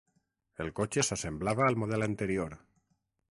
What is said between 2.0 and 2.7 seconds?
anterior.